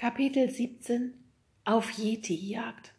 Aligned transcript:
Kapitel 0.00 0.48
17 0.48 1.12
Auf 1.64 1.90
Yeti-Jagd 1.98 2.92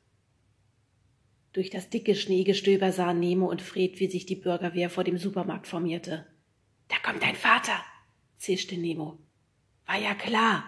Durch 1.53 1.69
das 1.69 1.90
dicke 1.90 2.14
Schneegestöber 2.14 2.92
sahen 2.92 3.22
Nemo 3.22 3.45
und 3.45 3.61
Fred, 3.61 4.01
wie 4.01 4.08
sich 4.08 4.25
die 4.25 4.35
Bürgerwehr 4.35 4.90
vor 4.90 5.06
dem 5.06 5.17
Supermarkt 5.17 5.66
formierte. 5.66 6.27
Da 6.90 6.98
kommt 7.01 7.24
dein 7.24 7.38
Vater, 7.38 7.82
zischte 8.38 8.75
Nemo. 8.75 9.18
War 9.86 9.98
ja 9.98 10.14
klar. 10.14 10.66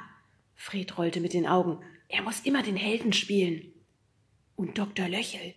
Fred 0.55 0.97
rollte 0.97 1.19
mit 1.19 1.33
den 1.33 1.46
Augen. 1.46 1.83
Er 2.07 2.21
muss 2.21 2.45
immer 2.45 2.63
den 2.63 2.77
Helden 2.77 3.11
spielen. 3.11 3.73
Und 4.55 4.77
Dr. 4.77 5.09
Löchel. 5.09 5.53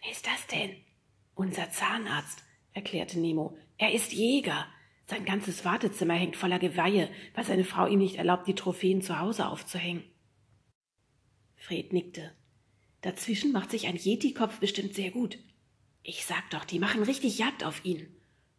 Wer 0.00 0.12
ist 0.12 0.28
das 0.28 0.46
denn? 0.46 0.76
Unser 1.34 1.72
Zahnarzt, 1.72 2.44
erklärte 2.72 3.18
Nemo. 3.18 3.58
Er 3.78 3.92
ist 3.92 4.12
Jäger. 4.12 4.64
Sein 5.06 5.24
ganzes 5.24 5.64
Wartezimmer 5.64 6.14
hängt 6.14 6.36
voller 6.36 6.58
Geweihe, 6.58 7.10
weil 7.34 7.44
seine 7.44 7.64
Frau 7.64 7.86
ihm 7.86 7.98
nicht 7.98 8.16
erlaubt, 8.16 8.48
die 8.48 8.54
Trophäen 8.54 9.02
zu 9.02 9.18
Hause 9.18 9.48
aufzuhängen. 9.48 10.02
Fred 11.56 11.92
nickte. 11.92 12.32
Dazwischen 13.02 13.52
macht 13.52 13.70
sich 13.70 13.86
ein 13.86 13.96
Yeti-Kopf 13.96 14.60
bestimmt 14.60 14.94
sehr 14.94 15.10
gut. 15.10 15.38
Ich 16.02 16.24
sag 16.24 16.48
doch, 16.50 16.64
die 16.64 16.78
machen 16.78 17.02
richtig 17.02 17.38
Jagd 17.38 17.64
auf 17.64 17.84
ihn. 17.84 18.06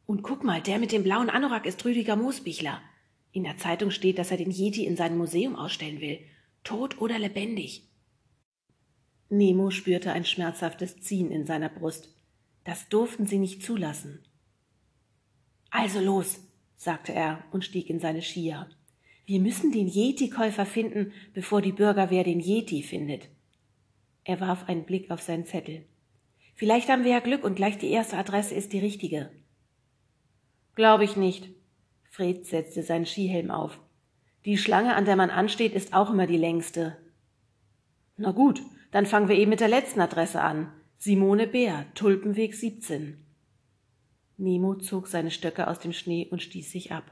Und 0.05 0.21
guck 0.21 0.43
mal, 0.43 0.61
der 0.61 0.77
mit 0.77 0.91
dem 0.91 1.03
blauen 1.03 1.31
Anorak 1.31 1.65
ist 1.65 1.83
Rüdiger 1.83 2.15
Moosbichler. 2.15 2.81
In 3.31 3.43
der 3.43 3.57
Zeitung 3.57 3.89
steht, 3.89 4.19
dass 4.19 4.31
er 4.31 4.37
den 4.37 4.51
Yeti 4.51 4.85
in 4.85 4.95
seinem 4.95 5.17
Museum 5.17 5.55
ausstellen 5.55 5.99
will. 5.99 6.19
Tot 6.63 7.01
oder 7.01 7.17
lebendig. 7.17 7.89
Nemo 9.29 9.71
spürte 9.71 10.11
ein 10.11 10.25
schmerzhaftes 10.25 11.01
Ziehen 11.01 11.31
in 11.31 11.45
seiner 11.45 11.69
Brust. 11.69 12.15
Das 12.63 12.87
durften 12.89 13.25
sie 13.25 13.39
nicht 13.39 13.63
zulassen. 13.63 14.23
Also 15.77 15.99
los, 15.99 16.39
sagte 16.77 17.11
er 17.11 17.43
und 17.51 17.65
stieg 17.65 17.89
in 17.89 17.99
seine 17.99 18.21
Skier. 18.21 18.69
Wir 19.25 19.41
müssen 19.41 19.73
den 19.73 19.89
Yeti-Käufer 19.89 20.65
finden, 20.65 21.11
bevor 21.33 21.61
die 21.61 21.73
Bürgerwehr 21.73 22.23
den 22.23 22.39
Yeti 22.39 22.81
findet. 22.81 23.27
Er 24.23 24.39
warf 24.39 24.69
einen 24.69 24.85
Blick 24.85 25.11
auf 25.11 25.21
seinen 25.21 25.45
Zettel. 25.45 25.83
Vielleicht 26.53 26.87
haben 26.87 27.03
wir 27.03 27.11
ja 27.11 27.19
Glück 27.19 27.43
und 27.43 27.55
gleich 27.55 27.77
die 27.77 27.89
erste 27.89 28.17
Adresse 28.17 28.55
ist 28.55 28.71
die 28.71 28.79
richtige. 28.79 29.31
Glaube 30.75 31.03
ich 31.03 31.17
nicht. 31.17 31.49
Fred 32.09 32.45
setzte 32.45 32.81
seinen 32.81 33.05
Skihelm 33.05 33.51
auf. 33.51 33.77
Die 34.45 34.57
Schlange, 34.57 34.95
an 34.95 35.03
der 35.03 35.17
man 35.17 35.29
ansteht, 35.29 35.73
ist 35.73 35.93
auch 35.93 36.09
immer 36.09 36.25
die 36.25 36.37
längste. 36.37 36.95
Na 38.15 38.31
gut, 38.31 38.61
dann 38.91 39.05
fangen 39.05 39.27
wir 39.27 39.35
eben 39.35 39.49
mit 39.49 39.59
der 39.59 39.67
letzten 39.67 39.99
Adresse 39.99 40.39
an. 40.39 40.71
Simone 40.99 41.47
Bär, 41.47 41.85
Tulpenweg 41.95 42.55
17. 42.55 43.24
Nemo 44.37 44.75
zog 44.75 45.07
seine 45.07 45.31
Stöcke 45.31 45.67
aus 45.67 45.79
dem 45.79 45.93
Schnee 45.93 46.27
und 46.29 46.41
stieß 46.41 46.71
sich 46.71 46.91
ab. 46.91 47.11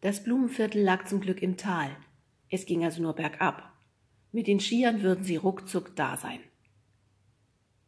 Das 0.00 0.22
Blumenviertel 0.24 0.82
lag 0.82 1.06
zum 1.06 1.20
Glück 1.20 1.42
im 1.42 1.56
Tal. 1.56 1.90
Es 2.48 2.66
ging 2.66 2.84
also 2.84 3.02
nur 3.02 3.14
bergab. 3.14 3.72
Mit 4.32 4.46
den 4.46 4.60
Skiern 4.60 5.02
würden 5.02 5.24
sie 5.24 5.36
ruckzuck 5.36 5.96
da 5.96 6.16
sein. 6.16 6.40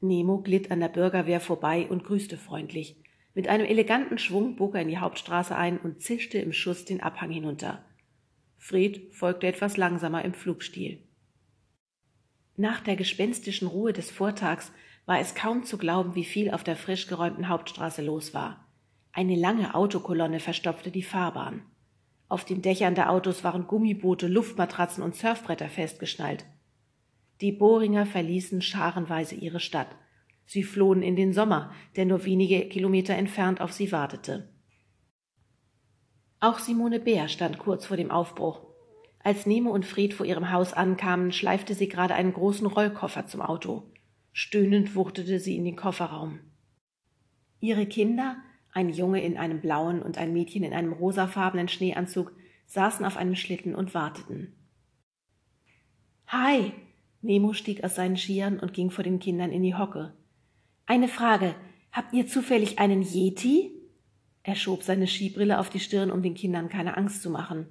Nemo 0.01 0.39
glitt 0.39 0.71
an 0.71 0.81
der 0.81 0.89
Bürgerwehr 0.89 1.41
vorbei 1.41 1.87
und 1.89 2.05
grüßte 2.05 2.37
freundlich. 2.37 2.97
Mit 3.35 3.49
einem 3.49 3.67
eleganten 3.67 4.19
Schwung 4.19 4.57
bog 4.57 4.75
er 4.75 4.83
in 4.83 4.89
die 4.89 4.99
Hauptstraße 4.99 5.57
ein 5.57 5.79
und 5.79 6.03
zischte 6.03 6.39
im 6.39 6.53
Schuss 6.53 6.85
den 6.85 7.03
Abhang 7.03 7.31
hinunter. 7.31 7.85
Fred 8.59 9.15
folgte 9.15 9.47
etwas 9.47 9.77
langsamer 9.77 10.25
im 10.25 10.35
Flugstil. 10.35 11.03
Nach 12.57 12.81
der 12.81 12.97
gespenstischen 12.97 13.67
Ruhe 13.67 13.93
des 13.93 14.11
Vortags 14.11 14.73
war 15.07 15.19
es 15.19 15.35
kaum 15.35 15.65
zu 15.65 15.79
glauben, 15.79 16.15
wie 16.15 16.25
viel 16.25 16.51
auf 16.51 16.65
der 16.65 16.77
frisch 16.77 17.07
geräumten 17.07 17.49
Hauptstraße 17.49 18.03
los 18.03 18.35
war. 18.35 18.69
Eine 19.13 19.37
lange 19.37 19.75
Autokolonne 19.75 20.41
verstopfte 20.41 20.91
die 20.91 21.03
Fahrbahn. 21.03 21.63
Auf 22.29 22.45
den 22.45 22.63
Dächern 22.63 22.95
der 22.95 23.11
Autos 23.11 23.45
waren 23.45 23.67
Gummiboote, 23.67 24.27
Luftmatratzen 24.27 25.03
und 25.03 25.15
Surfbretter 25.15 25.69
festgeschnallt. 25.69 26.47
Die 27.43 27.53
Bohringer 27.53 28.07
verließen 28.07 28.63
scharenweise 28.63 29.35
ihre 29.35 29.61
Stadt. 29.61 29.89
Sie 30.47 30.63
flohen 30.63 31.03
in 31.03 31.17
den 31.17 31.33
Sommer, 31.33 31.73
der 31.97 32.07
nur 32.07 32.25
wenige 32.25 32.69
Kilometer 32.69 33.15
entfernt 33.15 33.61
auf 33.61 33.73
sie 33.73 33.93
wartete. 33.93 34.49
Auch 36.41 36.59
Simone 36.59 37.01
Bär 37.01 37.29
stand 37.29 37.59
kurz 37.59 37.87
vor 37.87 37.97
dem 37.97 38.11
Aufbruch. 38.11 38.63
Als 39.21 39.47
Nemo 39.47 39.71
und 39.71 39.85
Fried 39.87 40.15
vor 40.15 40.27
ihrem 40.27 40.51
Haus 40.51 40.73
ankamen, 40.73 41.33
schleifte 41.33 41.75
sie 41.75 41.89
gerade 41.89 42.15
einen 42.15 42.33
großen 42.33 42.67
Rollkoffer 42.67 43.27
zum 43.27 43.43
Auto. 43.43 43.93
Stöhnend 44.33 44.95
wuchtete 44.95 45.39
sie 45.39 45.57
in 45.57 45.65
den 45.65 45.77
Kofferraum. 45.77 46.41
Ihre 47.61 47.87
Kinder, 47.87 48.37
ein 48.73 48.89
Junge 48.89 49.23
in 49.23 49.37
einem 49.37 49.61
blauen 49.61 50.03
und 50.03 50.17
ein 50.17 50.33
Mädchen 50.33 50.65
in 50.65 50.73
einem 50.73 50.93
rosafarbenen 50.93 51.69
Schneeanzug, 51.69 52.33
saßen 52.67 53.05
auf 53.05 53.17
einem 53.17 53.35
Schlitten 53.35 53.75
und 53.75 53.95
warteten. 53.95 54.55
Hi! 56.27 56.73
Nemo 57.21 57.53
stieg 57.53 57.85
aus 57.85 57.95
seinen 57.95 58.17
Skiern 58.17 58.59
und 58.59 58.73
ging 58.73 58.91
vor 58.91 59.05
den 59.05 59.21
Kindern 59.21 59.53
in 59.53 59.63
die 59.63 59.77
Hocke. 59.77 60.13
Eine 60.87 61.09
Frage. 61.09 61.55
Habt 61.93 62.15
ihr 62.15 62.27
zufällig 62.27 62.79
einen 62.79 63.03
Yeti? 63.03 63.71
Er 64.43 64.57
schob 64.57 64.83
seine 64.83 65.07
Skibrille 65.07 65.61
auf 65.61 65.71
die 65.71 65.79
Stirn, 65.79 66.11
um 66.11 66.23
den 66.23 66.35
Kindern 66.35 66.69
keine 66.69 66.97
Angst 66.97 67.23
zu 67.23 67.31
machen. 67.31 67.67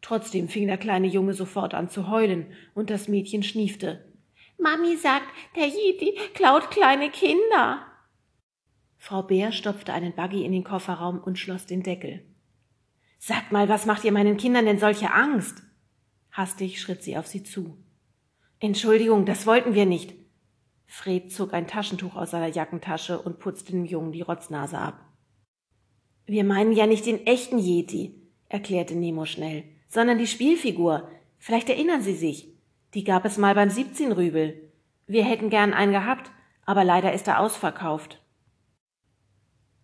Trotzdem 0.00 0.48
fing 0.48 0.66
der 0.66 0.78
kleine 0.78 1.06
Junge 1.06 1.34
sofort 1.34 1.74
an 1.74 1.90
zu 1.90 2.08
heulen, 2.08 2.46
und 2.74 2.90
das 2.90 3.08
Mädchen 3.08 3.42
schniefte. 3.42 4.07
Mami 4.58 4.96
sagt, 4.96 5.26
der 5.56 5.66
Yeti 5.66 6.18
klaut 6.34 6.70
kleine 6.70 7.10
Kinder. 7.10 7.86
Frau 8.96 9.22
Bär 9.22 9.52
stopfte 9.52 9.92
einen 9.92 10.14
Buggy 10.14 10.44
in 10.44 10.52
den 10.52 10.64
Kofferraum 10.64 11.20
und 11.20 11.38
schloss 11.38 11.66
den 11.66 11.82
Deckel. 11.82 12.24
Sagt 13.18 13.52
mal, 13.52 13.68
was 13.68 13.86
macht 13.86 14.04
ihr 14.04 14.12
meinen 14.12 14.36
Kindern 14.36 14.66
denn 14.66 14.78
solche 14.78 15.12
Angst? 15.12 15.62
Hastig 16.32 16.80
schritt 16.80 17.02
sie 17.02 17.16
auf 17.16 17.26
sie 17.26 17.42
zu. 17.42 17.76
Entschuldigung, 18.60 19.24
das 19.24 19.46
wollten 19.46 19.74
wir 19.74 19.86
nicht. 19.86 20.14
Fred 20.86 21.32
zog 21.32 21.52
ein 21.52 21.66
Taschentuch 21.66 22.16
aus 22.16 22.30
seiner 22.30 22.48
Jackentasche 22.48 23.20
und 23.20 23.38
putzte 23.38 23.72
dem 23.72 23.84
Jungen 23.84 24.12
die 24.12 24.22
Rotznase 24.22 24.78
ab. 24.78 25.04
Wir 26.26 26.44
meinen 26.44 26.72
ja 26.72 26.86
nicht 26.86 27.06
den 27.06 27.26
echten 27.26 27.58
Yeti, 27.58 28.14
erklärte 28.48 28.94
Nemo 28.94 29.24
schnell, 29.24 29.64
sondern 29.88 30.18
die 30.18 30.26
Spielfigur. 30.26 31.08
Vielleicht 31.38 31.68
erinnern 31.68 32.02
Sie 32.02 32.14
sich. 32.14 32.57
Die 32.94 33.04
gab 33.04 33.24
es 33.24 33.36
mal 33.36 33.54
beim 33.54 33.70
17 33.70 34.12
Rübel. 34.12 34.72
Wir 35.06 35.24
hätten 35.24 35.50
gern 35.50 35.74
einen 35.74 35.92
gehabt, 35.92 36.30
aber 36.64 36.84
leider 36.84 37.12
ist 37.12 37.28
er 37.28 37.40
ausverkauft. 37.40 38.22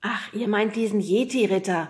Ach, 0.00 0.32
ihr 0.32 0.48
meint 0.48 0.76
diesen 0.76 1.00
Yeti-Ritter. 1.00 1.88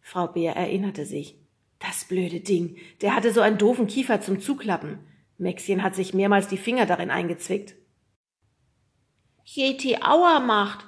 Frau 0.00 0.28
Bär 0.28 0.56
erinnerte 0.56 1.04
sich. 1.06 1.36
Das 1.78 2.04
blöde 2.04 2.40
Ding, 2.40 2.76
der 3.02 3.14
hatte 3.14 3.32
so 3.32 3.40
einen 3.40 3.58
doofen 3.58 3.86
Kiefer 3.86 4.20
zum 4.20 4.40
Zuklappen. 4.40 4.98
Maxchen 5.38 5.82
hat 5.82 5.94
sich 5.94 6.14
mehrmals 6.14 6.48
die 6.48 6.56
Finger 6.56 6.86
darin 6.86 7.10
eingezwickt. 7.10 7.76
Yeti 9.44 9.96
Auer 10.02 10.40
macht, 10.40 10.84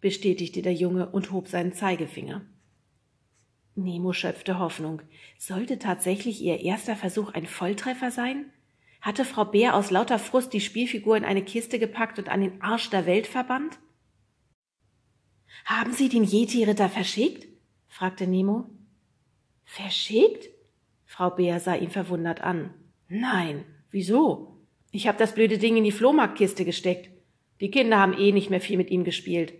bestätigte 0.00 0.62
der 0.62 0.74
Junge 0.74 1.08
und 1.10 1.30
hob 1.30 1.48
seinen 1.48 1.72
Zeigefinger. 1.72 2.42
Nemo 3.74 4.12
schöpfte 4.12 4.58
Hoffnung. 4.58 5.00
Sollte 5.38 5.78
tatsächlich 5.78 6.42
ihr 6.42 6.60
erster 6.60 6.96
Versuch 6.96 7.32
ein 7.32 7.46
Volltreffer 7.46 8.10
sein? 8.10 8.52
Hatte 9.02 9.24
Frau 9.24 9.44
Bär 9.44 9.74
aus 9.74 9.90
lauter 9.90 10.20
Frust 10.20 10.52
die 10.52 10.60
Spielfigur 10.60 11.16
in 11.16 11.24
eine 11.24 11.42
Kiste 11.42 11.80
gepackt 11.80 12.20
und 12.20 12.28
an 12.28 12.40
den 12.40 12.62
Arsch 12.62 12.88
der 12.88 13.04
Welt 13.04 13.26
verbannt? 13.26 13.80
Haben 15.64 15.92
Sie 15.92 16.08
den 16.08 16.24
Yeti-Ritter 16.24 16.88
verschickt? 16.88 17.48
fragte 17.88 18.28
Nemo. 18.28 18.70
Verschickt? 19.64 20.48
Frau 21.04 21.30
Bär 21.30 21.58
sah 21.58 21.74
ihn 21.74 21.90
verwundert 21.90 22.42
an. 22.42 22.72
Nein, 23.08 23.64
wieso? 23.90 24.56
Ich 24.92 25.08
habe 25.08 25.18
das 25.18 25.34
blöde 25.34 25.58
Ding 25.58 25.76
in 25.76 25.84
die 25.84 25.92
Flohmarktkiste 25.92 26.64
gesteckt. 26.64 27.10
Die 27.60 27.72
Kinder 27.72 27.98
haben 27.98 28.16
eh 28.16 28.30
nicht 28.30 28.50
mehr 28.50 28.60
viel 28.60 28.76
mit 28.76 28.90
ihm 28.90 29.02
gespielt. 29.02 29.52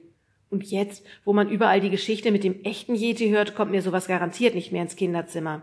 Und 0.50 0.70
jetzt, 0.70 1.04
wo 1.24 1.32
man 1.32 1.48
überall 1.50 1.80
die 1.80 1.90
Geschichte 1.90 2.30
mit 2.30 2.44
dem 2.44 2.62
echten 2.62 2.94
Yeti 2.94 3.30
hört, 3.30 3.56
kommt 3.56 3.72
mir 3.72 3.82
sowas 3.82 4.06
garantiert 4.06 4.54
nicht 4.54 4.70
mehr 4.70 4.82
ins 4.82 4.96
Kinderzimmer. 4.96 5.62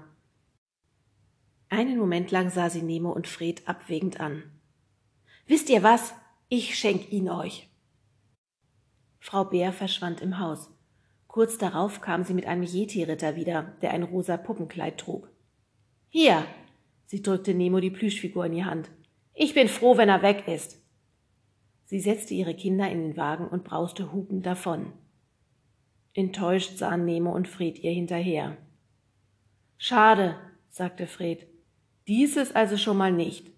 Einen 1.70 1.98
Moment 1.98 2.32
lang 2.32 2.50
sah 2.50 2.70
sie 2.70 2.82
Nemo 2.82 3.12
und 3.12 3.28
Fred 3.28 3.68
abwägend 3.68 4.20
an. 4.20 4.44
Wisst 5.46 5.70
ihr 5.70 5.84
was? 5.84 6.14
Ich 6.50 6.78
schenk 6.78 7.12
ihn 7.12 7.30
euch. 7.30 7.70
Frau 9.20 9.46
Bär 9.46 9.72
verschwand 9.72 10.22
im 10.22 10.40
Haus. 10.40 10.72
Kurz 11.28 11.60
darauf 11.60 12.02
kam 12.02 12.24
sie 12.24 12.34
mit 12.34 12.48
einem 12.48 12.64
Yeti-Ritter 12.64 13.36
wieder, 13.36 13.76
der 13.84 13.92
ein 13.92 14.02
rosa 14.02 14.38
Puppenkleid 14.38 14.98
trug. 14.98 15.30
Hier! 16.10 16.44
Sie 17.06 17.22
drückte 17.22 17.54
Nemo 17.54 17.80
die 17.80 17.92
Plüschfigur 17.92 18.46
in 18.46 18.54
die 18.54 18.66
Hand. 18.66 18.90
Ich 19.34 19.54
bin 19.54 19.68
froh, 19.68 19.98
wenn 19.98 20.10
er 20.10 20.24
weg 20.24 20.48
ist. 20.48 20.82
Sie 21.86 22.00
setzte 22.00 22.34
ihre 22.34 22.56
Kinder 22.56 22.90
in 22.90 23.02
den 23.02 23.18
Wagen 23.18 23.48
und 23.48 23.64
brauste 23.64 24.12
hupend 24.12 24.46
davon. 24.46 24.94
Enttäuscht 26.14 26.78
sahen 26.78 27.06
Nemo 27.06 27.32
und 27.32 27.48
Fred 27.48 27.80
ihr 27.80 27.92
hinterher. 27.92 28.58
Schade, 29.78 30.36
sagte 30.70 31.08
Fred. 31.08 31.48
Dieses 32.10 32.56
also 32.56 32.76
schon 32.76 32.98
mal 32.98 33.12
nicht. 33.12 33.52